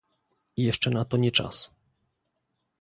[0.57, 1.71] Jeszcze na to nie czas